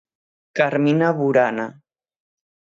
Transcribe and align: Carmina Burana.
Carmina 0.57 1.09
Burana. 1.17 1.67